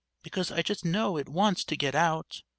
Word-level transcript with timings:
Because 0.23 0.49
I 0.51 0.63
just 0.63 0.83
know 0.83 1.15
it 1.15 1.29
wants 1.29 1.63
to 1.63 1.77
get 1.77 1.93
out. 1.93 2.41